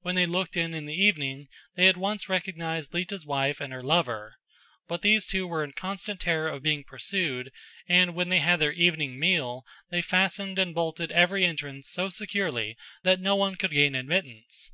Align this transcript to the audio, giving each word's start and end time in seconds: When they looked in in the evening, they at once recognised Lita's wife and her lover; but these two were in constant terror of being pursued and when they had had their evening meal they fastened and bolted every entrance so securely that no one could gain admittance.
When 0.00 0.14
they 0.14 0.24
looked 0.24 0.56
in 0.56 0.72
in 0.72 0.86
the 0.86 0.94
evening, 0.98 1.46
they 1.76 1.88
at 1.88 1.96
once 1.98 2.26
recognised 2.30 2.94
Lita's 2.94 3.26
wife 3.26 3.60
and 3.60 3.70
her 3.70 3.82
lover; 3.82 4.36
but 4.86 5.02
these 5.02 5.26
two 5.26 5.46
were 5.46 5.62
in 5.62 5.72
constant 5.72 6.20
terror 6.20 6.48
of 6.48 6.62
being 6.62 6.84
pursued 6.84 7.52
and 7.86 8.14
when 8.14 8.30
they 8.30 8.38
had 8.38 8.52
had 8.52 8.60
their 8.60 8.72
evening 8.72 9.18
meal 9.18 9.66
they 9.90 10.00
fastened 10.00 10.58
and 10.58 10.74
bolted 10.74 11.12
every 11.12 11.44
entrance 11.44 11.90
so 11.90 12.08
securely 12.08 12.78
that 13.02 13.20
no 13.20 13.36
one 13.36 13.56
could 13.56 13.72
gain 13.72 13.94
admittance. 13.94 14.70